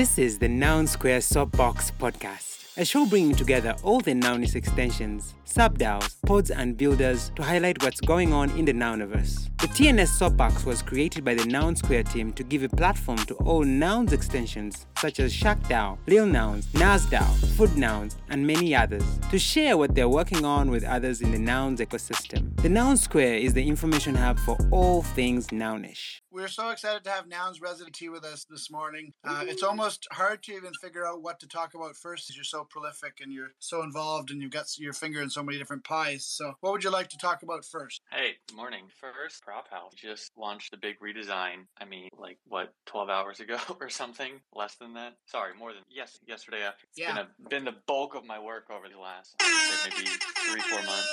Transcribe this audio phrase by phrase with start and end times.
[0.00, 5.34] This is the Noun Square Soapbox podcast, a show bringing together all the Nounish extensions,
[5.44, 9.50] subDAOs, pods, and builders to highlight what's going on in the Nouniverse.
[9.58, 13.34] The TNS Soapbox was created by the Noun Square team to give a platform to
[13.44, 19.38] all Nouns extensions such as SharkDAO, Lil Nouns, NasDAO, Food Nouns, and many others to
[19.38, 22.56] share what they're working on with others in the Nouns ecosystem.
[22.62, 26.19] The Noun Square is the information hub for all things Nounish.
[26.32, 29.12] We're so excited to have Nouns Resident T with us this morning.
[29.24, 32.44] Uh, it's almost hard to even figure out what to talk about first because you're
[32.44, 35.82] so prolific and you're so involved and you've got your finger in so many different
[35.82, 36.24] pies.
[36.24, 38.00] So, what would you like to talk about first?
[38.12, 38.84] Hey, good morning.
[39.00, 41.66] First, Prop House just launched a big redesign.
[41.80, 44.34] I mean, like what, 12 hours ago or something?
[44.54, 45.14] Less than that?
[45.26, 46.86] Sorry, more than yes, yesterday after.
[46.90, 47.12] It's Yeah.
[47.12, 49.34] been, a, been the bulk of my work over the last
[49.82, 50.06] maybe
[50.48, 51.08] three, four months.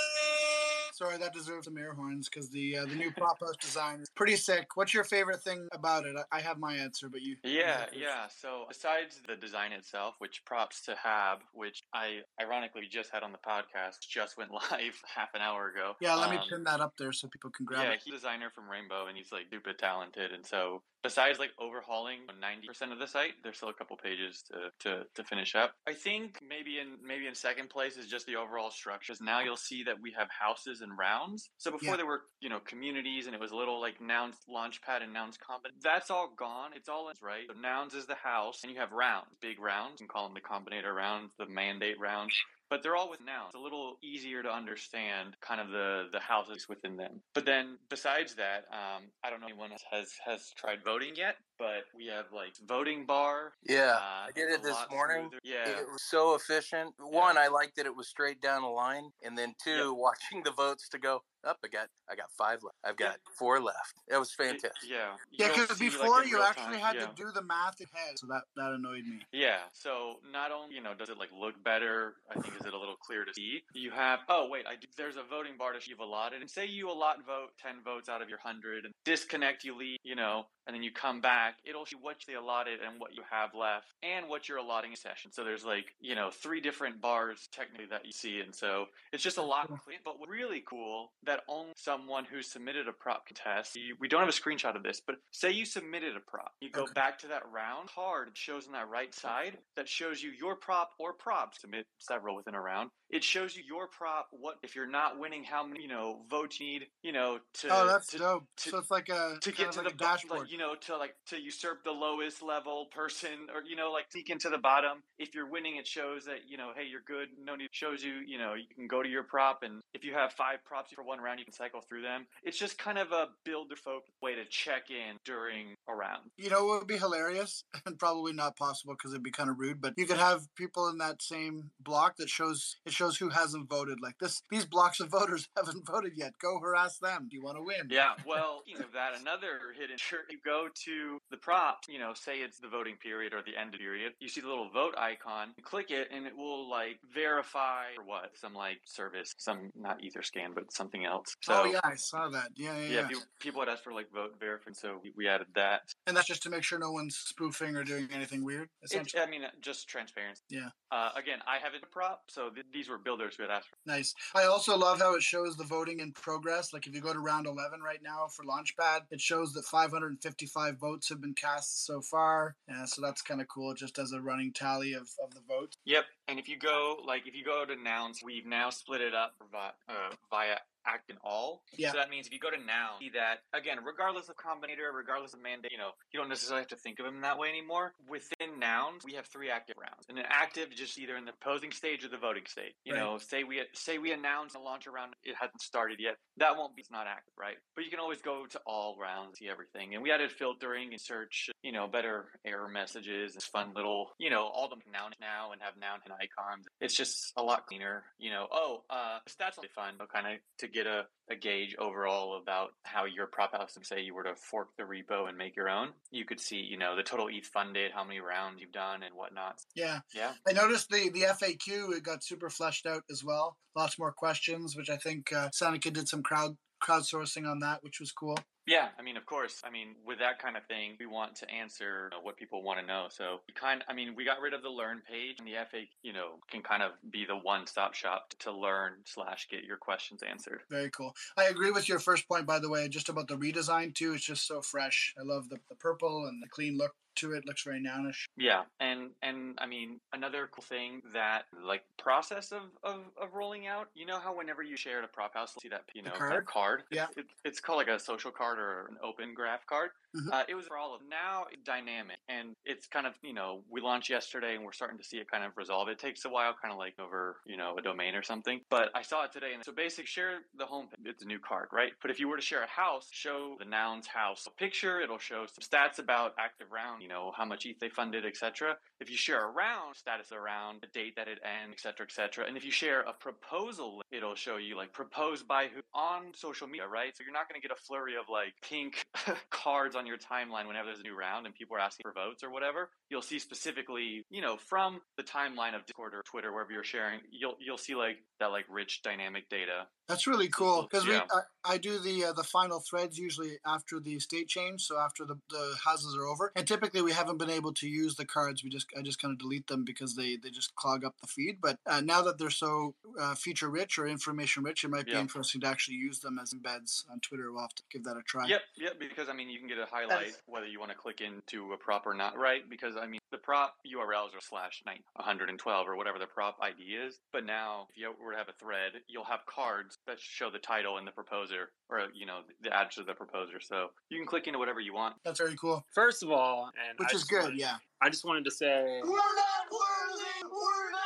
[0.98, 4.10] Sorry, that deserves some air horns because the uh, the new prop house design is
[4.16, 4.76] pretty sick.
[4.76, 6.16] What's your favorite thing about it?
[6.32, 7.36] I, have my answer, but you.
[7.44, 8.26] Yeah, yeah.
[8.36, 13.32] So besides the design itself, which props to Hab, which I ironically just had on
[13.32, 15.94] the podcast, just went live half an hour ago.
[16.02, 18.02] Yeah, let me Um, pin that up there so people can grab yeah, it.
[18.04, 20.32] he's a designer from Rainbow, and he's like super talented.
[20.32, 24.44] And so, besides like overhauling ninety percent of the site, there's still a couple pages
[24.52, 25.74] to, to to finish up.
[25.88, 29.20] I think maybe in maybe in second place is just the overall structures.
[29.22, 31.50] Now you'll see that we have houses and rounds.
[31.58, 31.98] So before Yeah.
[31.98, 35.38] there were you know communities, and it was a little like nouns launchpad and nouns
[35.38, 35.72] combat.
[35.82, 36.72] That's all gone.
[36.76, 37.46] It's all in right.
[37.48, 40.02] So nouns is the house, and you have rounds, big rounds.
[40.02, 42.34] You can call them the combinator rounds, the mandate rounds
[42.70, 43.50] but they're all with nouns.
[43.50, 47.22] It's a little easier to understand kind of the the houses within them.
[47.34, 51.36] But then besides that, um, I don't know if anyone has has tried voting yet,
[51.58, 53.54] but we have like voting bar.
[53.68, 55.30] Yeah, uh, I did it this morning.
[55.30, 55.40] smoother.
[55.44, 55.70] Yeah.
[55.70, 56.94] It was so efficient.
[57.00, 59.88] One, I liked that it was straight down the line, and then two, Yep.
[59.96, 61.58] watching the votes to go up.
[61.64, 62.78] I got, I got five left.
[62.86, 63.96] I've got four left.
[64.10, 64.72] That was fantastic.
[64.88, 65.16] yeah.
[65.32, 67.06] Yeah, You'll because see, like, before you actually time, had yeah.
[67.08, 69.20] to do the math ahead, so that that annoyed me.
[69.32, 69.60] Yeah.
[69.74, 72.80] So not only you know does it like look better, I think is it a
[72.80, 73.62] little clear to see.
[73.74, 76.66] You have oh wait, I do, there's a voting bar that you've allotted, and say
[76.66, 80.46] you allot vote ten votes out of your hundred, and disconnect you leave, you know,
[80.66, 83.54] and then you come back, it'll show you what they allotted and what you have
[83.54, 85.32] left, and what you're allotting a session.
[85.32, 89.24] So there's like you know three different bars technically that you see, and so it's
[89.24, 89.78] just a lot Cool.
[90.04, 93.76] But what's really cool that only someone who submitted a prop contest.
[93.76, 96.70] You, we don't have a screenshot of this, but say you submitted a prop, you
[96.70, 96.94] go Okay.
[96.94, 100.56] back to that round card it shows on that right side that shows you your
[100.56, 101.62] prop or props.
[101.62, 102.90] Submit several within a round.
[103.10, 104.28] It shows you your prop.
[104.32, 105.44] What if you're not winning?
[105.44, 106.88] How many you know votes you need?
[107.04, 108.44] You know oh, to oh, that's to, dope.
[108.58, 110.42] to- so it's like a to get to like the dashboard.
[110.42, 114.06] like, you know, to like to usurp the lowest level person, or you know, like
[114.12, 115.04] sneak into the bottom.
[115.18, 117.30] If you're winning, it shows that you know, hey, you're good.
[117.42, 120.14] No need shows you, you know, you can go to your prop, and if you
[120.14, 122.28] have five props for one round, you can cycle through them.
[122.44, 126.24] It's just kind of a builder folk way to check in during a round.
[126.38, 129.60] You know what would be hilarious and probably not possible because it'd be kind of
[129.60, 133.30] rude, but you could have people in that same block that shows it shows who
[133.30, 134.00] hasn't voted.
[134.02, 136.34] Like this, these blocks of voters haven't voted yet.
[136.42, 137.28] Go harass them.
[137.30, 137.88] Do you want to win?
[137.90, 140.26] Yeah, well, you know that another hidden shirt.
[140.30, 143.74] You go to the prop, you know, say it's the voting period or the end
[143.78, 144.14] period.
[144.20, 148.04] You see the little vote icon, you click it, and it will like verify or
[148.06, 151.36] what some like service, some not Etherscan, but something else.
[151.42, 152.50] So oh yeah, I saw that.
[152.56, 153.20] Yeah, yeah, yeah, yeah.
[153.40, 155.82] people, had asked for like vote verify, so we, added that.
[156.08, 158.70] And that's just to make sure no one's spoofing or doing anything weird.
[158.82, 160.42] Essentially, I mean, just transparency.
[160.50, 160.70] Yeah.
[160.92, 163.78] Uh, again, I haven't a prop, so th- these were builders who had asked for.
[163.86, 164.14] nice.
[164.36, 166.74] I also love how it shows the voting in progress.
[166.74, 170.80] Like if you go to round eleven right now for Launchpad, it shows that 555
[170.80, 172.56] votes have been cast so far.
[172.68, 175.78] Yeah, so that's kind of cool, just as a running tally of, of the votes.
[175.86, 176.06] Yep.
[176.28, 179.34] And if you go like if you go to nouns, we've now split it up
[179.52, 180.58] via, uh, via
[180.88, 181.62] act in all.
[181.78, 181.92] Yeah.
[181.92, 185.34] So that means if you go to noun, see that again, regardless of combinator, regardless
[185.34, 187.94] of mandate, you know, you don't necessarily have to think of them that way anymore.
[188.10, 191.72] Within nouns, we have three active rounds, and an active just either in the posing
[191.72, 192.74] stage or the voting stage.
[192.84, 193.00] You Right.
[193.00, 196.16] know, say we say we announce a launch round, it hasn't started yet.
[196.38, 197.58] That won't be it's not active, right?
[197.76, 201.02] But you can always go to all rounds, see everything, and we added filtering and
[201.02, 201.50] search.
[201.64, 205.62] You know, better error messages and fun little, you know, all the noun now and
[205.62, 206.66] have noun and icons.
[206.80, 208.04] It's just a lot cleaner.
[208.20, 211.36] You know, oh, uh, stats will be fun, but kind of to get a, a
[211.36, 215.28] gauge overall about how your prop house and say you were to fork the repo
[215.28, 215.90] and make your own.
[216.12, 219.16] You could see, you know, the total ETH funded, how many rounds you've done, and
[219.16, 219.60] whatnot.
[219.76, 220.00] Yeah.
[220.14, 220.34] Yeah.
[220.48, 223.58] I noticed the the FAQ it got super fleshed out as well.
[223.76, 228.00] Lots more questions, which I think uh, Seneca did some crowd crowdsourcing on that, which
[228.00, 228.38] was cool.
[228.68, 229.62] Yeah, I mean, of course.
[229.64, 232.62] I mean, with that kind of thing, we want to answer you know, what people
[232.62, 233.08] want to know.
[233.10, 235.84] So we kind, I mean, we got rid of the learn page, and the FA,
[236.04, 240.22] you know, can kind of be the one-stop shop to learn slash get your questions
[240.22, 240.62] answered.
[240.70, 241.16] Very cool.
[241.38, 244.14] I agree with your first point, by the way, just about the redesign too.
[244.14, 245.16] It's just so fresh.
[245.18, 247.46] I love the, the purple and the clean look to it.
[247.46, 248.26] Looks very Nounish.
[248.38, 253.68] Yeah, and and I mean another cool thing that like process of, of, of rolling
[253.68, 253.90] out.
[253.94, 256.12] You know how whenever you share at a prop house, you see that you know
[256.12, 256.32] card?
[256.32, 256.84] that card.
[256.92, 257.08] Yeah.
[257.16, 259.92] it, it's called like a social card or an open graph card.
[260.18, 260.34] Mhm.
[260.34, 263.64] Uh, it was for all of now it's dynamic and it's kind of you know
[263.70, 265.90] we launched yesterday and we're starting to see it kind of resolve.
[265.90, 268.62] It takes a while, kind of like over you know a domain or something.
[268.70, 270.90] But I saw it today, and so basic share the home.
[271.06, 271.94] It's a new card, right?
[272.02, 275.02] But if you were to share a house, show the nouns house a picture.
[275.02, 277.02] It'll show some stats about active round.
[277.04, 278.78] You know how much ETH they funded, etc.
[279.00, 282.46] If you share a round, status around, the date that it ends, etc., etc.
[282.48, 286.68] And if you share a proposal, it'll show you like proposed by who on social
[286.68, 287.16] media, right?
[287.16, 289.06] So you're not going to get a flurry of like pink
[289.52, 292.44] cards on your timeline whenever there's a new round and people are asking for votes
[292.44, 292.90] or whatever.
[293.10, 297.22] You'll see specifically, you know, from the timeline of Discord or Twitter, wherever you're sharing,
[297.32, 299.88] you'll you'll see like that like rich dynamic data.
[300.08, 301.24] That's really cool because Yeah.
[301.34, 304.98] we I, I do the uh, the final threads usually after the state change, so
[304.98, 308.26] after the, the houses are over, and typically we haven't been able to use the
[308.26, 308.64] cards.
[308.64, 311.28] We just I just kind of delete them because they they just clog up the
[311.28, 311.58] feed.
[311.62, 315.12] But uh, now that they're so uh, feature rich or information rich, it might be
[315.12, 315.20] Yeah.
[315.22, 317.52] interesting to actually use them as embeds on Twitter.
[317.52, 318.48] We'll have to give that a try.
[318.48, 319.00] Yep, yep.
[319.00, 321.74] Because I mean, you can get a highlight is- whether you want to click into
[321.74, 322.68] a prop or not, right?
[322.70, 326.96] Because I mean, the prop URLs are slash nine- 112 or whatever the prop ID
[326.96, 327.20] is.
[327.32, 330.60] But now, if you were to have a thread, you'll have cards that show the
[330.60, 333.60] title and the proposer, or you know, the address of the proposer.
[333.60, 335.16] So you can click into whatever you want.
[335.24, 335.86] That's very cool.
[335.94, 337.78] First of all, and Which I is good, wanted- yeah.
[338.02, 340.44] I just wanted to say We're not worthy.
[340.44, 340.97] We're not worthy.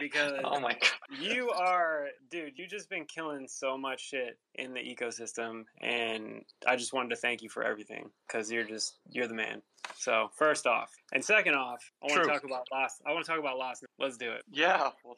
[0.00, 1.20] Because Oh my god!
[1.20, 2.58] you are, dude.
[2.58, 7.16] You just been killing so much shit in the ecosystem, and I just wanted to
[7.16, 9.62] thank you for everything because you're just you're the man.
[9.96, 12.24] So first off, and second off, I want True.
[12.24, 13.00] to talk about last.
[13.06, 13.84] I want to talk about last.
[13.98, 14.42] Let's do it.
[14.50, 14.90] Yeah.
[15.04, 15.14] Well,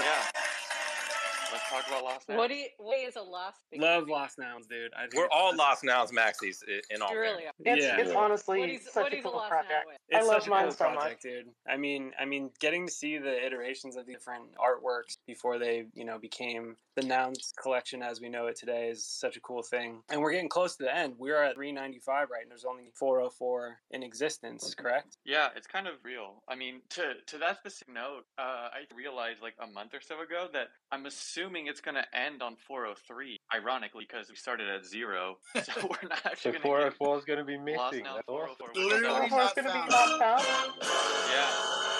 [0.00, 0.22] yeah.
[1.52, 2.28] Let's talk about Lost.
[2.28, 2.66] What do you?
[2.78, 3.58] What is a lost?
[3.76, 4.90] Love lost nouns, dude.
[4.94, 7.12] I We're all lost nouns maxis i- in all.
[7.12, 7.44] You really.
[7.60, 7.98] It's, Yeah.
[8.00, 9.72] it's honestly What is, such what a is a cool project.
[9.90, 10.98] I It's love such a mine cool so much.
[10.98, 11.54] project, dude.
[11.68, 15.86] I mean, I mean, getting to see the iterations of the different artworks before they,
[15.94, 19.62] you know, became the nouns collection as we know it today is such a cool
[19.62, 20.02] thing.
[20.10, 21.14] And we're getting close to the end.
[21.18, 24.74] We're at 395 right, and there's only 404 in existence.
[24.74, 25.16] Correct?
[25.24, 26.42] Yeah, it's kind of real.
[26.48, 30.20] I mean, to to that specific note, uh, I realized like a month or so
[30.20, 33.38] ago that I'm assuming it's going to end on 403.
[33.54, 37.38] Ironically, because we started at zero, so we're not actually going to 404 is going
[37.38, 38.04] to be lost missing.
[38.04, 38.56] now That's awesome.
[38.74, 38.84] 404.
[38.84, 40.72] Literally So- not gonna be not found.
[41.32, 41.91] yeah.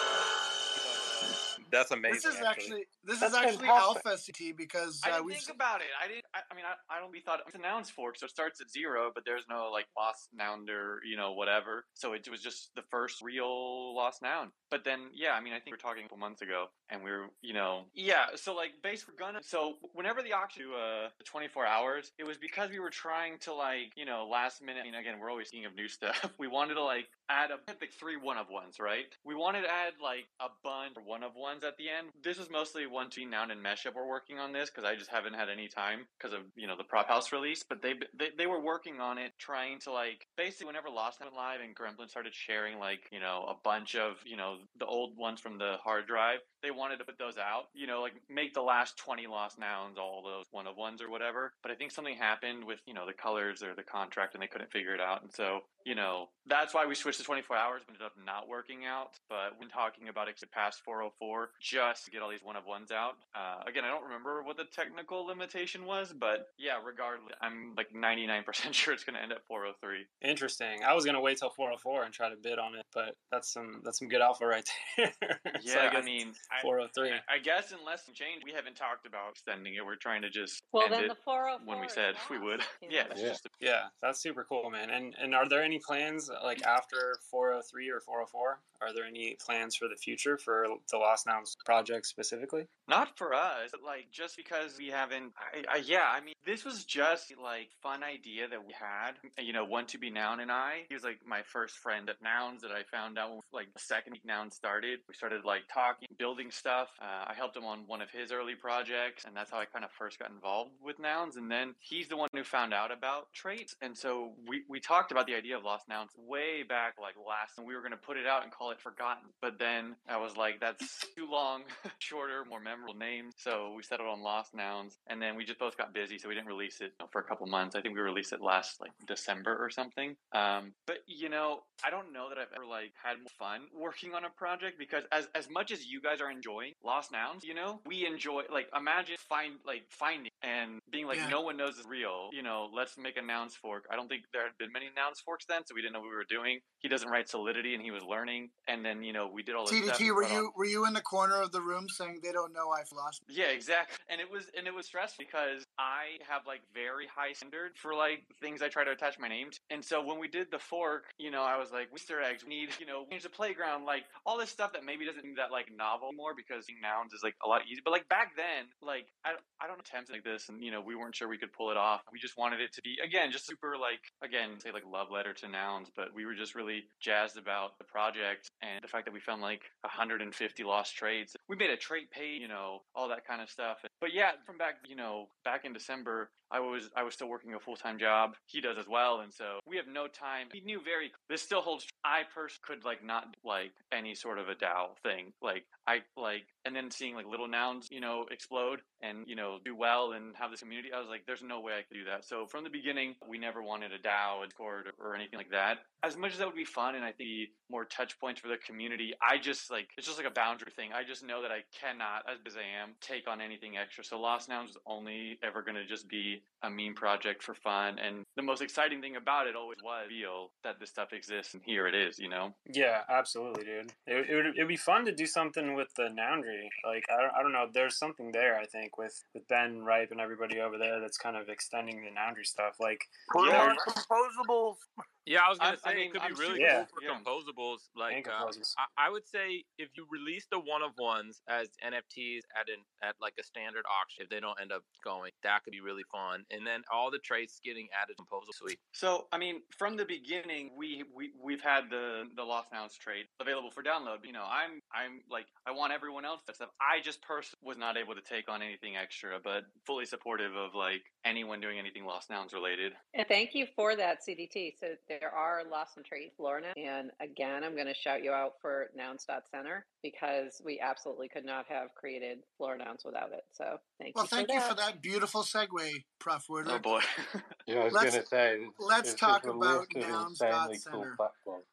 [1.73, 2.21] That's amazing.
[2.31, 4.07] This is actually this That's is actually fantastic.
[4.07, 5.89] alpha CT because I uh, didn't we've think about it.
[6.03, 6.25] I didn't.
[6.35, 7.11] I, I mean, I, I don't.
[7.11, 9.87] We thought it's a nouns fork, so it starts at zero, but there's no like
[9.97, 11.87] lost noun or you know whatever.
[11.95, 14.51] So it was just the first real lost noun.
[14.71, 17.03] But then, yeah, I mean, I think we are talking a couple months ago, and
[17.03, 18.37] we were, you know, yeah.
[18.37, 19.41] So like, base we're gonna.
[19.43, 23.55] So whenever the auction, uh, the 24 hours, it was because we were trying to
[23.55, 24.81] like, you know, last minute.
[24.81, 26.27] I mean, again, we're always thinking of new stuff.
[26.39, 29.07] We wanted to like add a like three one of ones, right?
[29.25, 32.09] We wanted to add like a bunch of one of ones at the end.
[32.23, 33.95] This is mostly one to noun and mesh up.
[33.95, 36.77] We're working on this because I just haven't had any time because of you know
[36.77, 37.65] the prop house release.
[37.69, 41.35] But they, they they were working on it, trying to like basically whenever Lost went
[41.35, 45.17] live and Gremplin started sharing like you know a bunch of you know the old
[45.17, 46.41] ones from the hard drive.
[46.63, 49.99] They wanted to put those out, you know, like make the last 20 lost nouns
[49.99, 51.53] all those one of ones or whatever.
[51.63, 54.47] But I think something happened with, you know, the colors or the contract and they
[54.47, 55.23] couldn't figure it out.
[55.23, 58.49] And so, you know, that's why we switched to 24 hours, but ended up not
[58.49, 59.19] working out.
[59.29, 62.91] But when talking about it past 404, just to get all these one of ones
[62.91, 63.15] out.
[63.35, 67.93] Uh, again, I don't remember what the technical limitation was, but yeah, regardless, I'm like
[67.93, 70.05] 99% sure it's going to end at 403.
[70.29, 70.83] Interesting.
[70.85, 73.81] I was gonna wait till 404 and try to bid on it, but that's some
[73.85, 75.13] that's some good alpha right there.
[75.65, 77.11] So Yeah, I, guess mean, 403.
[77.13, 79.85] I, I guess unless some change, we haven't talked about extending it.
[79.85, 82.61] We're trying to just Well, end then it the 404 when we said we would.
[82.81, 83.09] you Yeah, know?
[83.13, 83.29] it's Yeah.
[83.29, 84.91] just Yeah, that's super cool, man.
[84.91, 88.61] And and are there any plans like after 403 or 404?
[88.81, 92.67] Are there any plans for the future for the Lost Nouns project specifically?
[92.93, 93.71] not for us.
[93.85, 95.33] Like just because we haven't.
[95.39, 99.13] I, I, yeah, I mean, this was just like fun idea that we had.
[99.39, 100.85] You know, one to be noun and I.
[100.89, 103.81] He was like my first friend at nouns that I found out when like the
[103.81, 105.01] second noun started.
[105.09, 106.89] We started like talking, building stuff.
[107.01, 109.85] Uh, I helped him on one of his early projects, and that's how I kind
[109.85, 111.37] of first got involved with nouns.
[111.37, 115.13] And then he's the one who found out about traits, and so we we talked
[115.13, 117.97] about the idea of lost nouns way back like last, and we were going to
[117.97, 119.29] put it out and call it forgotten.
[119.41, 121.63] But then I was like, that's too long,
[121.99, 123.35] shorter, more memorable names.
[123.37, 126.35] So we settled on Lost Nouns, and then we just both got busy, so we
[126.35, 127.77] didn't release it for a couple months.
[127.77, 130.17] I think we released it last like December or something.
[130.33, 134.15] Um, but you know, I don't know that I've ever like had more fun working
[134.15, 137.55] on a project because as as much as you guys are enjoying Lost Nouns, you
[137.55, 141.29] know, we enjoy like imagine find like finding and being like Yeah.
[141.29, 142.31] no one knows it's real.
[142.33, 143.85] You know, let's make a nouns fork.
[143.91, 146.11] I don't think there had been many nouns forks then, so we didn't know what
[146.11, 146.61] we were doing.
[146.83, 148.51] He doesn't write solidity, and he was learning.
[148.69, 149.99] And then you know we did all this stuff.
[149.99, 152.33] TDT, were but, um, you were you in the corner of the room saying they
[152.33, 153.23] don't know I've lost?
[153.29, 153.97] yeah, exactly.
[154.09, 157.95] And it was and it was stressful because I have like very high standard for
[157.95, 159.59] like things I try to attach my name to.
[159.71, 162.51] And so when we did the fork, you know, I was like, Easter eggs, we
[162.51, 165.53] need, you know, change the playground, like all this stuff that maybe doesn't seem that
[165.53, 167.83] like novel more because nouns is like a lot easier.
[167.85, 170.81] But like back then, like I I don't know attempts like this and you know,
[170.81, 172.03] we weren't sure we could pull it off.
[172.13, 175.33] We just wanted it to be again just super like again, say like love letter
[175.35, 179.15] to nouns, but we were just really jazzed about the project and the fact that
[179.15, 181.35] we found like 150 lost traits.
[181.49, 183.79] We made a trait page, you know, all that kind of stuff.
[184.01, 187.55] But yeah, from back, you know, back in December, I was I was still working
[187.55, 188.35] a full time job.
[188.47, 190.49] He does as well, and so we have no time.
[190.53, 191.11] He knew very.
[191.29, 191.85] This still holds.
[191.85, 191.91] true.
[192.05, 195.33] I personally could like not like any sort of a DAO thing.
[195.41, 199.59] Like I like, and then seeing like little nouns, you know, explode and you know
[199.65, 200.93] do well and have this community.
[200.93, 202.25] I was like, there's no way I could do that.
[202.25, 205.79] So from the beginning, we never wanted a DAO, a Discord, or anything like that.
[206.05, 208.59] As much as that would be fun, and I think more touch points for the
[208.59, 210.91] community, I just like it's just like a boundary thing.
[210.93, 214.05] I just know that I cannot, as I am, take on anything extra.
[214.05, 217.99] So Lost Nouns is only ever going to just be a meme project for fun.
[217.99, 221.63] And the most exciting thing about it always was feel that this stuff exists, and
[221.65, 222.19] here it is.
[222.19, 222.55] You know.
[222.73, 223.93] Yeah, absolutely, dude.
[224.07, 226.71] It, it would it'd be fun to do something with the Noundry.
[226.87, 227.67] Like I don't, I don't know.
[227.73, 228.57] There's something there.
[228.59, 232.11] I think with with Ben Ripe and everybody over there that's kind of extending the
[232.11, 232.77] Noundry stuff.
[232.81, 233.01] Like
[233.33, 233.59] Put Yeah.
[233.75, 234.77] more composables.
[235.25, 236.85] Yeah, I was gonna I'm- I say mean, it could be I'm really super- Yeah.
[236.85, 237.19] cool for yeah.
[237.21, 237.89] composables.
[237.95, 238.51] Like and uh.
[238.79, 242.83] I, I would say if you release the one of ones as NFTs at an
[243.03, 246.03] at like a standard auction, if they don't end up going, that could be really
[246.11, 246.45] fun.
[246.51, 248.79] And then all the traits getting added to composable suite.
[248.93, 253.27] So, I mean, from the beginning, we, we we've had the the Lost Nouns trade
[253.41, 254.25] available for download.
[254.25, 256.71] You know, I'm I'm like I want everyone else that stuff.
[256.81, 260.75] I just personally was not able to take on anything extra, but fully supportive of
[260.75, 262.93] like anyone doing anything Lost Nouns related.
[263.15, 264.75] And thank you for that, CDT.
[264.79, 266.73] So there are lost and trade Florida.
[266.77, 271.67] And again, I'm going to shout you out for nouns.center because we absolutely could not
[271.69, 273.45] have created Flora Nouns without it.
[273.53, 274.69] So thank Well, you Well, thank for you that.
[274.71, 276.47] for that beautiful segue, Prof.
[276.51, 277.01] Oh boy.
[277.67, 278.53] Yeah, I was Let's- going to say.
[278.55, 281.17] it's- let's talk about list of nouns dot cool center.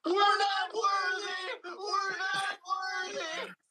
[0.06, 1.60] We're not worthy.
[1.66, 2.60] We're not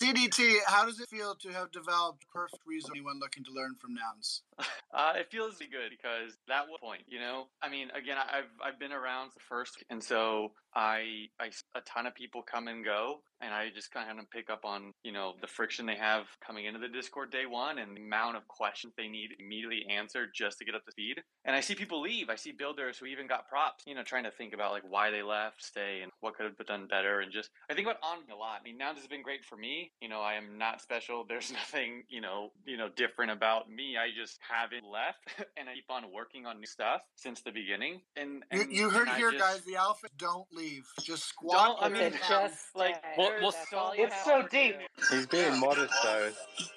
[0.02, 3.94] CDT, how does it feel to have developed perfect reason anyone looking to learn from
[3.94, 4.42] nouns?
[4.90, 7.46] Uh, it feels good because that was point, you know.
[7.62, 12.06] I mean, again, I've I've been around the first, and so I I a ton
[12.06, 15.34] of people come and go, and I just kind of pick up on you know
[15.40, 18.94] the friction they have coming into the Discord day one, and the amount of questions
[18.96, 21.20] they need immediately answered just to get up to speed.
[21.44, 22.30] And I see people leave.
[22.30, 25.10] I see builders who even got props, you know, trying to think about like why
[25.10, 28.00] they left, stay, and what could have been done better, and just I think about
[28.02, 28.60] on a lot.
[28.60, 29.92] I mean, nouns has been great for me.
[30.00, 31.22] You know, I am not special.
[31.28, 33.96] There's nothing you know you know different about me.
[33.98, 35.18] I just haven't left,
[35.58, 38.00] and I keep on working on new stuff since the beginning.
[38.16, 39.60] And, You, and you heard and here, just- guys.
[39.66, 40.86] The alpha don't leave.
[41.02, 41.78] Just squat.
[41.78, 42.20] Don't- I mean, the down.
[42.48, 43.08] just like, stay.
[43.18, 44.76] well- well, That's so- all it's so deep.
[44.78, 45.16] do.
[45.16, 46.30] He's being modest though.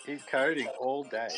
[0.06, 1.30] He's coding all day.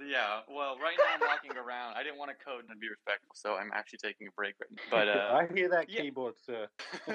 [0.00, 1.94] Yeah, well, right now I'm walking around.
[1.96, 4.70] I didn't want to code and be respectful, so I'm actually taking a break right
[4.70, 4.82] now.
[4.90, 6.02] But uh, I hear that yeah.
[6.02, 6.68] keyboard, sir.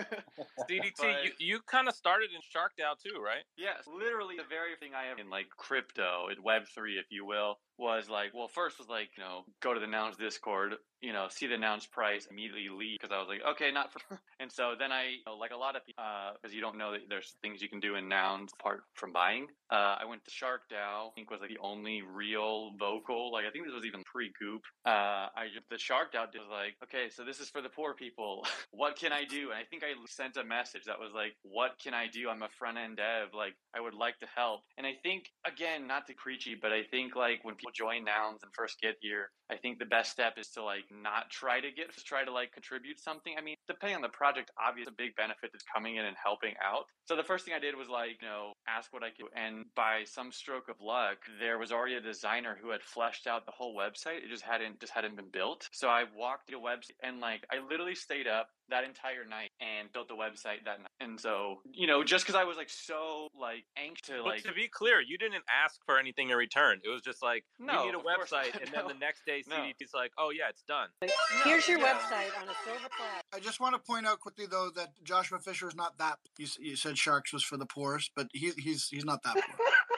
[0.69, 3.43] CDT, But- you, you kind of started in Shark DAO too, right?
[3.57, 7.25] Yes, literally the very thing I have in like crypto, in Web three, if you
[7.25, 11.11] will, was like, well, first was like, you know, go to the nouns Discord, you
[11.11, 13.99] know, see the nouns price, immediately leave because I was like, okay, not for.
[14.39, 16.03] and so then I, you know, like a lot of people,
[16.41, 19.47] because you don't know that there's things you can do in nouns apart from buying.
[19.71, 21.07] Uh, I went to Shark DAO.
[21.07, 23.31] I think was like the only real vocal.
[23.31, 24.61] Like I think this was even pre Goop.
[24.85, 27.93] Uh, I the Shark DAO did was like, okay, so this is for the poor
[27.93, 28.45] people.
[28.71, 29.51] what can I do?
[29.51, 32.29] And I think I sent a message that was like, what can I do?
[32.29, 33.29] I'm a front end dev.
[33.33, 34.61] Like I would like to help.
[34.77, 38.41] And I think again, not to preachy, but I think like when people join nouns
[38.43, 41.71] and first get here, I think the best step is to like not try to
[41.71, 43.35] get try to like contribute something.
[43.37, 46.53] I mean, depending on the project, obviously a big benefit is coming in and helping
[46.63, 46.85] out.
[47.07, 49.29] So the first thing I did was like, you know, ask what I could.
[49.35, 53.45] And by some stroke of luck, there was already a designer who had fleshed out
[53.45, 54.17] the whole website.
[54.23, 55.67] It just hadn't just hadn't been built.
[55.71, 59.91] So I walked the website and like I literally stayed up that entire night and
[59.93, 60.89] built the website that night.
[60.99, 64.43] And so, you know, just because I was like so like anxious to But like
[64.43, 66.79] to be clear, you didn't ask for anything in return.
[66.83, 68.53] It was just like, No, we need a of course website.
[68.53, 68.61] not.
[68.65, 69.57] And then the next day, No.
[69.57, 70.89] CDT's like, oh, yeah, it's done.
[71.43, 71.93] Here's your yeah.
[71.93, 73.21] website on a silver platter.
[73.33, 76.17] I just want to point out quickly though that Joshua Fisher is not that.
[76.39, 79.35] You, s- you said sharks was for the poorest, but he, he's he's not that
[79.35, 79.43] poor.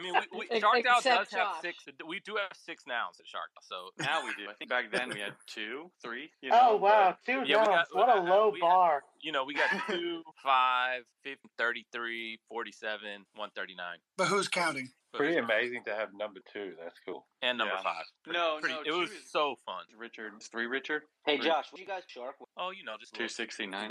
[0.00, 1.84] mean, we, we, Shark DAO except does have six.
[2.06, 3.62] We do have six nouns at Shark DAO.
[3.68, 4.50] So now we do.
[4.50, 6.30] I think back then we had two, three.
[6.42, 7.88] You Oh wow, but- two Yeah, we nouns.
[7.92, 9.02] got- What a uh, low we- bar.
[9.22, 13.00] you know, we got two, five, 50, 33, 47,
[13.34, 13.98] 139.
[14.16, 14.90] But who's counting?
[15.12, 16.74] Pretty amazing to have number two.
[16.80, 17.26] That's cool.
[17.42, 17.82] And number Yeah.
[17.82, 18.04] five.
[18.28, 19.82] No, Pretty- no, It was two is- so fun.
[19.98, 21.02] Richard, three Richard.
[21.26, 22.36] Hey Three- Josh, what you guys shark?
[22.38, 22.48] with?
[22.56, 23.90] Oh, you know, just Two sixty nine.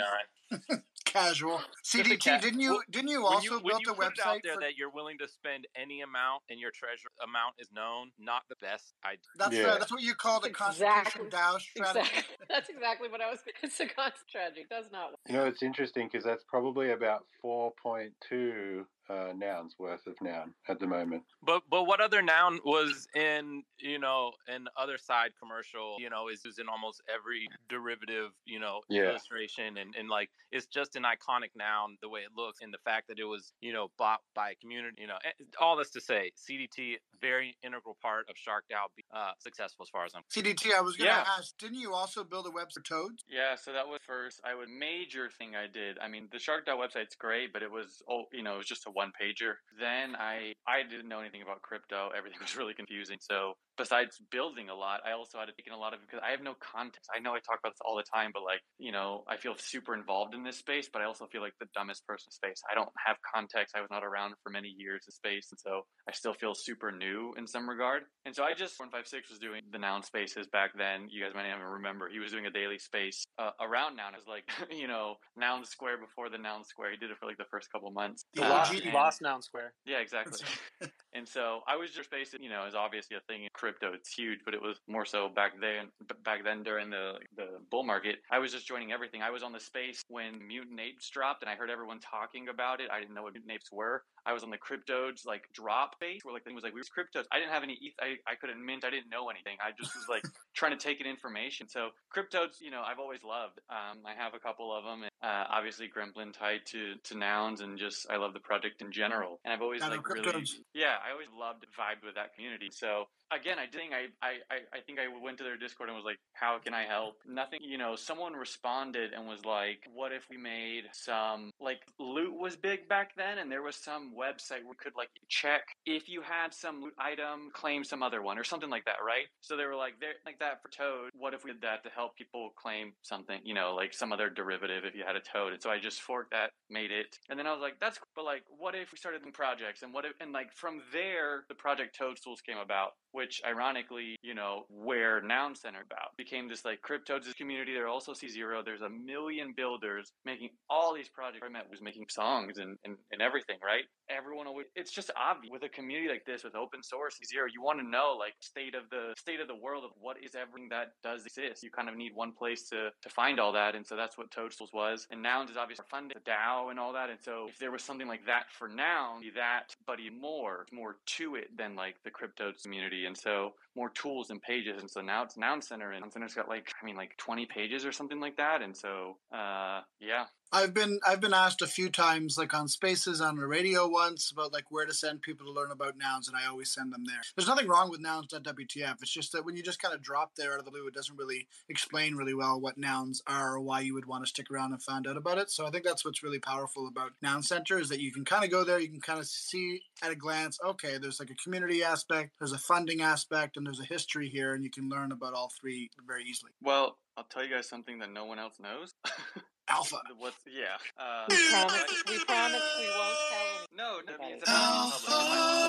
[1.14, 1.24] nine.
[1.24, 1.62] Casual.
[1.84, 4.06] CDT, cat- didn't you Well, didn't you when also you, when built you a put
[4.06, 7.10] it out website there for that you're willing to spend any amount and your treasure
[7.24, 9.20] amount is known, not the best idea.
[9.38, 9.68] that's Yeah.
[9.68, 11.30] uh, that's what you call the Constitution Exactly.
[11.30, 12.00] DAO strategy.
[12.00, 12.36] Exactly.
[12.50, 13.40] That's exactly what I was.
[13.64, 14.62] It's a constant strategy.
[14.62, 15.12] It does not.
[15.12, 15.20] Work.
[15.28, 20.80] You know, it's interesting because that's probably about 4.2 uh, nouns worth of noun at
[20.80, 21.24] the moment.
[21.42, 25.98] But but what other noun was in you know an other side commercial?
[26.00, 29.10] You know, is, is in almost every derivative you know Yeah.
[29.10, 32.78] illustration and and like it's just an iconic noun the way it looks and the
[32.80, 35.02] fact that it was you know bought by a community.
[35.02, 35.18] You know,
[35.60, 39.90] all this to say, CDT very integral part of Shark DAO being uh, successful as
[39.90, 40.24] far as I'm.
[40.32, 41.26] CDT, I was gonna Yeah.
[41.28, 43.24] ask, didn't you also build a website for Toads?
[43.28, 44.40] Yeah, so that was first.
[44.44, 45.98] I would major thing I did.
[46.00, 48.68] I mean, the Shark DAO website's great, but it was oh, you know, it was
[48.68, 49.56] just a one pager.
[49.80, 52.12] Then I I didn't know anything about crypto.
[52.12, 53.18] Everything was really confusing.
[53.24, 56.20] So besides building a lot, I also had to take in a lot of because
[56.20, 57.08] I have no context.
[57.16, 59.56] I know I talk about this all the time, but like you know, I feel
[59.58, 62.60] super involved in this space, but I also feel like the dumbest person in space.
[62.70, 63.74] I don't have context.
[63.76, 66.92] I was not around for many years in space, and so I still feel super
[66.92, 68.04] new in some regard.
[68.26, 71.08] And so I just one five six was doing the noun spaces back then.
[71.10, 72.10] You guys might not even remember.
[72.12, 74.14] He was doing a daily space uh, around noun.
[74.14, 74.44] It was like
[74.76, 76.92] you know noun square before the noun square.
[76.92, 78.26] He did it for like the first couple months.
[78.34, 78.89] The OG.
[78.90, 79.74] And- lost noun square.
[79.86, 80.40] yeah, exactly.
[81.14, 83.92] and so I was just basically, you know, is obviously a thing in crypto.
[83.94, 85.88] It's huge, but it was more so back then.
[86.24, 89.22] Back then, during the the bull market, I was just joining everything.
[89.22, 92.82] I was on the space when mutant apes dropped, and I heard everyone talking about
[92.82, 92.90] it.
[92.92, 94.04] I didn't know what mutant apes were.
[94.26, 96.90] I was on the Cryptoadz like drop base where like thing was like we was
[96.90, 97.26] Cryptoadz.
[97.32, 97.96] I didn't have any ETH.
[98.00, 98.86] I, I couldn't mint.
[98.86, 99.58] I didn't know anything.
[99.60, 100.24] I just was like
[100.56, 101.68] trying to take in information.
[101.68, 103.60] So Cryptoadz, you know, I've always loved.
[103.70, 105.04] Um, I have a couple of them.
[105.04, 108.92] And, uh, obviously, Gremplin tied to to nouns and just I love the project in
[108.92, 109.40] general.
[109.44, 112.70] And I've always like really yeah, I always loved vibed with that community.
[112.72, 114.34] So again, I think I, I,
[114.74, 117.16] I- think I went to their Discord and was like, how can I help?
[117.28, 122.34] Nothing, you know, someone responded and was like, what if we made some, like, loot
[122.34, 126.22] was big back then and there was some website we could, like, check if you
[126.22, 129.26] had some loot item, claim some other one or something like that, right?
[129.42, 131.12] So they were like, they're like that for Toad.
[131.14, 134.30] What if we did that to help people claim something, you know, like some other
[134.30, 135.54] derivative if you had a Toad?
[135.54, 137.18] And so I just forked that, made it.
[137.30, 138.08] And then I was like, that's cool.
[138.16, 141.44] But, like, what if we started doing projects and what if, and like from there,
[141.50, 146.66] the project Toadstools came about, which ironically, you know, where Noun Center about became this
[146.66, 147.74] like Cryptoadz community.
[147.74, 148.62] There also C Zero.
[148.64, 151.44] There's a million builders making all these projects.
[151.46, 153.84] I met was making songs and, and, and everything, right?
[154.10, 157.48] Everyone always, it's just obvious with a community like this, with open source C Zero,
[157.52, 160.36] you want to know like state of the state of the world of what is
[160.36, 161.64] everything that does exist.
[161.64, 163.76] You kind of need one place to, to find all that.
[163.76, 165.08] And so that's what Toadstools was.
[165.12, 167.10] And Nouns is obviously funded the DAO and all that.
[167.10, 171.36] And so if there was something like that for Noun, that, but more, more to
[171.36, 172.99] it than like the Cryptoadz community.
[173.06, 174.82] And so more tools and pages.
[174.82, 177.46] And so now it's Noun Center and Noun Center's got like, I mean, like 20
[177.46, 178.62] pages or something like that.
[178.62, 183.22] And so, uh, yeah, I've been I've been asked a few times, like on Spaces
[183.22, 186.36] on the radio once, about like where to send people to learn about nouns, and
[186.36, 187.22] I always send them there.
[187.36, 188.96] There's nothing wrong with nouns.wtf.
[189.02, 190.94] It's just that when you just kind of drop there out of the blue, it
[190.94, 194.50] doesn't really explain really well what nouns are or why you would want to stick
[194.52, 195.52] around and find out about it.
[195.52, 198.44] So I think that's what's really powerful about Noun Center is that you can kind
[198.44, 201.36] of go there, you can kind of see at a glance, okay, there's like a
[201.36, 205.12] community aspect, there's a funding aspect, and there's a history here, and you can learn
[205.12, 206.52] about all three very easily.
[206.62, 208.94] Well, I'll tell you guys something that no one else knows.
[209.70, 209.98] Alpha.
[210.18, 210.78] What's yeah?
[210.98, 212.04] Uh, We promise.
[212.10, 214.34] We promise we won't tell No, no, Okay.
[214.34, 214.92] it's about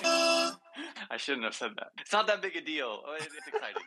[0.02, 0.86] public.
[1.10, 1.88] I shouldn't have said that.
[2.00, 3.02] It's not that big a deal.
[3.06, 3.82] Oh, It's exciting.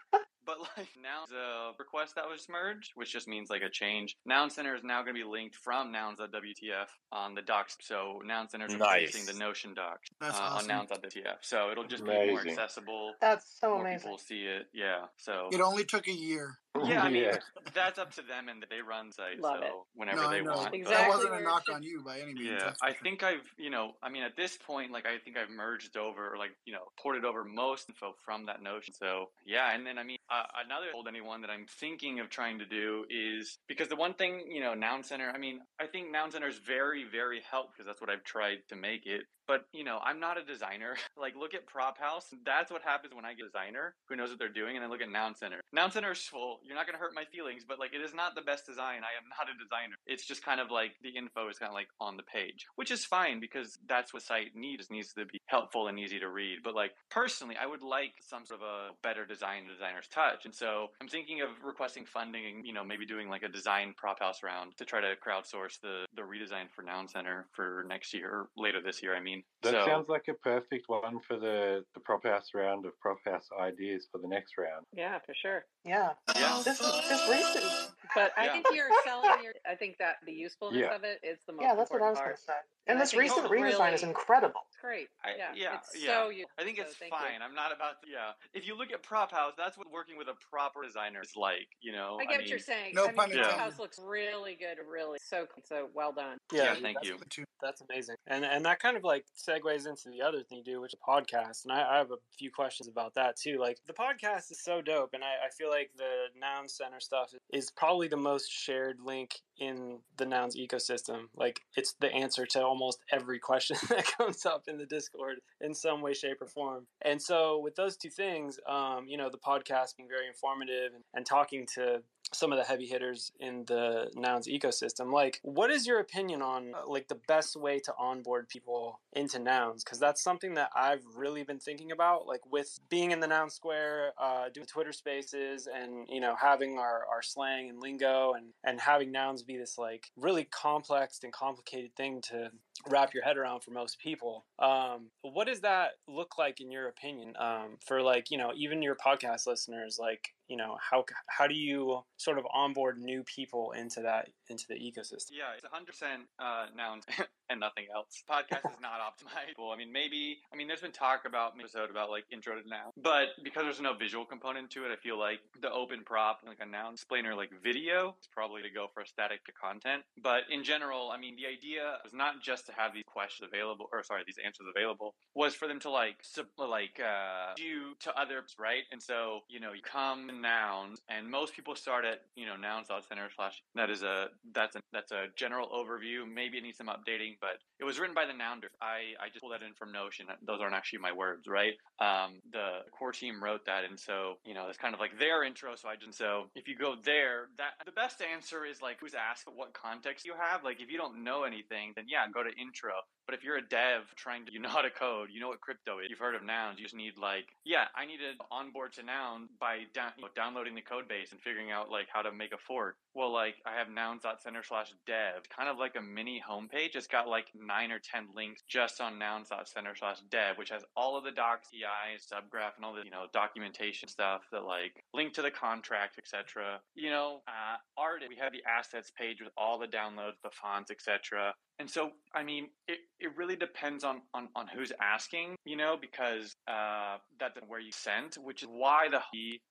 [0.46, 4.16] But like now, the request that was merged, which just means like a change.
[4.26, 7.78] Noun Center is now going to be linked from Nouns.wtf on the docs.
[7.82, 9.08] So Noun Center is Nice.
[9.16, 10.72] replacing the Notion docs That's uh, awesome.
[10.72, 11.38] on Nouns.wtf.
[11.42, 13.14] So it'll just be more accessible.
[13.22, 14.00] That's so more amazing.
[14.00, 14.68] people will see it.
[14.74, 15.06] Yeah.
[15.18, 16.58] So It only took a year.
[16.86, 17.38] yeah, I mean Yeah.
[17.76, 19.40] that's up to them, and they run sites.
[19.40, 19.74] Love so it.
[19.96, 20.72] whenever no, they I want.
[20.72, 22.48] but- Exactly That wasn't a knock on you by any means.
[22.48, 23.00] Yeah, that's for I sure.
[23.04, 26.36] think I've, you know, I mean, at this point, like, I think I've merged over,
[26.38, 28.94] like, you know, ported over most info from that Notion.
[28.96, 32.60] So, yeah, and then, I mean, uh, another told anyone that I'm thinking of trying
[32.60, 36.12] to do is because the one thing, you know, Noun Center, I mean, I think
[36.12, 39.24] Noun Center is very, very helpful because that's what I've tried to make it.
[39.48, 40.96] But, you know, I'm not a designer.
[41.20, 42.34] like, look at Prop House.
[42.46, 44.90] That's what happens when I get a designer who knows what they're doing, and then
[44.90, 45.62] look at Noun Center.
[45.72, 46.60] Noun Center is full.
[46.64, 49.02] you're not going to hurt my feelings, but like it is not the best design.
[49.04, 49.96] I am not a designer.
[50.06, 52.92] It's just kind of like the info is kind of like on the page, which
[52.92, 54.90] is fine because that's what site needs.
[54.90, 56.60] needs to be helpful and easy to read.
[56.64, 60.46] But like personally, I would like some sort of a better design designer's touch.
[60.46, 63.94] And so I'm thinking of requesting funding and, you know, maybe doing like a design
[63.98, 68.14] prop house round to try to crowdsource the, the redesign for Noun Center for next
[68.14, 69.16] year or later this year.
[69.16, 69.33] I mean,
[69.64, 73.18] That so, sounds like a perfect one for the, the prop house round of prop
[73.26, 74.86] house ideas for the next round.
[74.96, 75.66] Yeah, for sure.
[75.86, 76.12] Yeah.
[76.36, 76.62] Yeah.
[76.66, 77.66] This this recent.
[78.14, 78.54] But I Yeah.
[78.54, 79.53] think you're selling your.
[79.70, 80.96] I think that the usefulness Yeah.
[80.96, 82.38] of it is the most Yeah, that's what I important was going part.
[82.38, 82.54] to say.
[82.86, 84.60] And And this recent it's redesign is incredible.
[84.68, 85.08] It's great.
[85.24, 86.08] I, yeah, yeah, it's yeah.
[86.24, 86.52] so useful.
[86.60, 87.40] I think it's thank fine.
[87.40, 87.46] You.
[87.46, 88.34] I'm not about to, yeah.
[88.54, 91.70] If you look at Prop House, that's what working with a proper designer is like,
[91.80, 92.18] you know.
[92.20, 92.94] I get what you're saying.
[92.94, 93.60] no I mean, pun your intended.
[93.62, 94.78] house looks really good.
[94.86, 96.38] Really, so so well done.
[96.52, 97.46] Yeah, Yeah, thank that's- you.
[97.62, 100.82] That's amazing, and and that kind of like segues into the other thing you do,
[100.82, 101.64] which is a podcast.
[101.64, 103.58] And I, I have a few questions about that too.
[103.58, 107.34] Like the podcast is so dope, and I, I feel like the Noun Center stuff
[107.54, 111.28] is probably the most shared link in the Nouns ecosystem.
[111.36, 115.74] Like it's the answer to almost every question that comes up in the Discord in
[115.74, 116.88] some way, shape, or form.
[117.02, 121.04] And so with those two things, um, you know, the podcast being very informative and,
[121.14, 125.86] and talking to some of the heavy hitters in the nouns ecosystem like what is
[125.86, 130.24] your opinion on uh, like the best way to onboard people into nouns because that's
[130.24, 134.46] something that i've really been thinking about like with being in the noun square uh,
[134.54, 139.12] doing twitter spaces and you know having our, our slang and lingo and and having
[139.12, 142.50] nouns be this like really complex and complicated thing to
[142.88, 146.88] wrap your head around for most people um, what does that look like in your
[146.88, 151.48] opinion um, for like you know even your podcast listeners like you know how how
[151.48, 156.04] do you sort of onboard new people into that into the ecosystem Yeah, it's 100%
[156.40, 157.04] uh, nouns
[157.50, 158.24] and nothing else.
[158.30, 159.58] Podcast is not optimized.
[159.58, 162.68] Well, I mean, maybe, I mean, there's been talk about episode about like intro to
[162.68, 166.40] noun, but because there's no visual component to it, I feel like the open prop,
[166.46, 170.04] like a noun explainer, like video, is probably to go for static to content.
[170.22, 173.88] But in general, I mean, the idea is not just to have these questions available,
[173.92, 178.20] or sorry, these answers available, was for them to like, sub, like, uh, you to
[178.20, 178.84] others, right?
[178.92, 182.56] And so, you know, you come to nouns, and most people start at, you know,
[182.56, 186.24] nouns.center slash, that is a, that's a, that's a general overview.
[186.32, 188.72] Maybe it needs some updating, but it was written by the Nounder.
[188.82, 190.28] I, I just pulled that in from Notion.
[190.46, 191.74] Those aren't actually my words, right?
[192.00, 195.44] Um, the core team wrote that, and so you know it's kind of like their
[195.44, 195.76] intro.
[195.76, 199.14] So I just so if you go there, that the best answer is like who's
[199.14, 200.64] asked what context you have.
[200.64, 202.94] Like if you don't know anything, then yeah, go to intro.
[203.26, 205.62] But if you're a dev trying to, you know how to code, you know what
[205.62, 208.94] crypto is, you've heard of nouns, you just need like, yeah, I need to onboard
[208.94, 212.32] to noun by you know, downloading the code base and figuring out like how to
[212.32, 212.98] make a fork.
[213.14, 216.96] Well, like I have nouns.center slash dev, kind of like a mini homepage.
[216.96, 221.18] It's got like nine or 10 links just on nouns.center slash dev, which has all
[221.18, 225.34] of the docs, EI, subgraph, and all the, you know, documentation stuff that like link
[225.34, 226.80] to the contract, etc.
[226.96, 230.92] You know, uh, art, we have the assets page with all the downloads, the fonts,
[230.92, 231.54] etc.
[231.80, 235.96] And so, I mean, it, it really depends on, on, on who's asking, you know,
[236.00, 239.20] because uh, that's where you send, which is why the,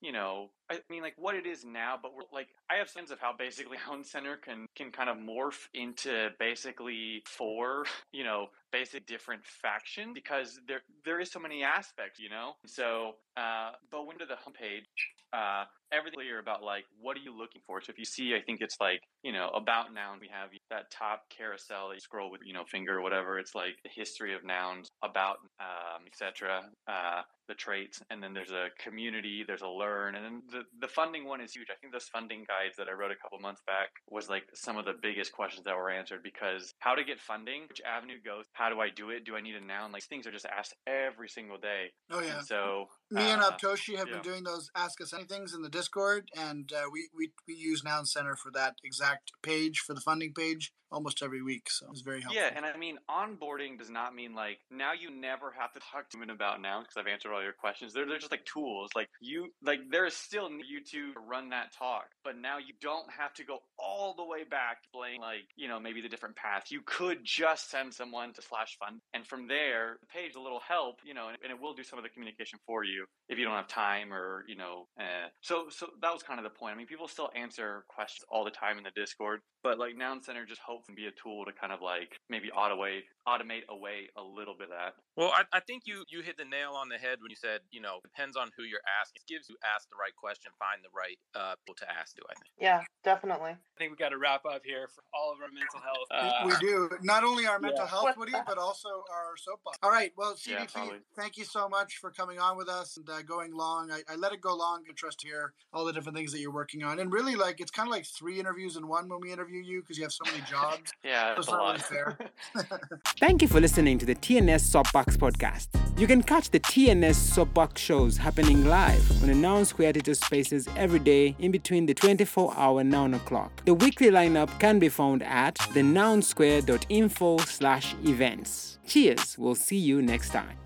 [0.01, 3.11] you know, I mean, like what it is now, but we're like, I have sense
[3.11, 8.47] of how basically Noun Center can, can kind of morph into basically four, you know,
[8.73, 12.55] basic different faction because there, there is so many aspects, you know?
[12.67, 14.85] So, uh, but when to the homepage,
[15.33, 17.81] uh, everything clear about like what are you looking for.
[17.81, 20.19] So if you see, I think it's like you know about noun.
[20.21, 23.39] We have that top carousel that you scroll with you know finger or whatever.
[23.39, 26.63] It's like the history of nouns, about um, etc.
[26.87, 30.89] Uh, the traits, and then there's a community, there's a learn, and then the the
[30.89, 31.69] funding one is huge.
[31.71, 34.77] I think those funding guides that I wrote a couple months back was like some
[34.77, 38.45] of the biggest questions that were answered because how to get funding, which avenue goes,
[38.53, 39.93] how do I do it, do I need a noun?
[39.93, 41.93] Like things are just asked every single day.
[42.11, 42.39] Oh yeah.
[42.39, 44.15] And so Me and uh, Abtoshi have yeah.
[44.15, 47.85] been doing those Ask Us Anythings in the Discord, and uh, we, we we use
[47.85, 51.69] Noun Center for that exact page for the funding page almost every week.
[51.71, 52.41] So it's very helpful.
[52.41, 56.11] Yeah, and I mean, onboarding does not mean like now you never have to talk
[56.11, 57.93] to them about nouns because I've answered all your questions.
[57.93, 58.91] They're, they're just like tools.
[58.95, 63.07] Like you, like there is still YouTube to run that talk, but now you don't
[63.11, 66.71] have to go all the way back, playing like you know maybe the different paths.
[66.71, 70.61] You could just send someone to slash fund, and from there, the page a little
[70.67, 73.39] help, you know, and, and it will do some of the communication for you if
[73.39, 74.87] you don't have time or you know.
[74.99, 76.75] Uh, so so that was kind of the point.
[76.75, 80.23] I mean, people still answer questions all the time in the Discord, but like Noun
[80.23, 84.09] Center just hope and be a tool to kind of like maybe automate automate away
[84.17, 84.95] a little bit of that.
[85.17, 87.61] Well, I, I think you you hit the nail on the head when you said
[87.71, 89.23] you know depends on who you're asking.
[89.27, 92.23] It gives you ask the right question, find the right uh, people to ask to.
[92.29, 92.53] I think.
[92.61, 93.51] Yeah, definitely.
[93.53, 96.07] I think we got to wrap up here for all of our mental health.
[96.11, 97.91] Uh, we do not only our mental yeah.
[97.91, 99.79] health, Woody, but also our soapbox.
[99.83, 100.99] All right, well, Yeah, CDT, probably.
[101.17, 103.91] thank you so much for coming on with us and uh, going long.
[103.91, 104.83] I, I let it go long.
[104.89, 107.71] I trust here all the different things that you're working on, and really, like it's
[107.71, 110.25] kind of like three interviews in one when we interview you because you have so
[110.27, 110.93] many jobs.
[111.05, 111.91] Yeah, That's that's a not lot.
[111.91, 112.19] really fair.
[113.19, 115.69] Thank you for listening to the TNS Soapbox podcast.
[115.99, 120.99] You can catch the TNS Soapbox shows happening live on the Noun Square Spaces every
[120.99, 123.65] day in between the 24 hour Noun o'clock.
[123.65, 128.79] The weekly lineup can be found at thenounsquare.info slash events.
[128.87, 130.57] Cheers, we'll see you next time.